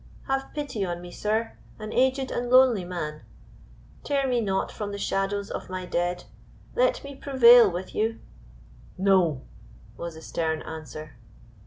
[0.25, 3.21] Have pity on me, sir, an aged and a lonely man;
[4.03, 6.23] tear me not from the shadows of my dead.
[6.75, 8.17] Let me prevail with you?"
[8.97, 9.43] "No!"
[9.97, 11.17] was the stern answer.